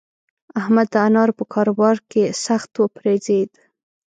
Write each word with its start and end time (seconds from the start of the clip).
احمد 0.59 0.87
د 0.93 0.95
انارو 1.07 1.37
په 1.39 1.45
کاروبار 1.53 1.95
کې 2.11 2.23
سخت 2.45 2.71
وپرځېد. 2.77 3.51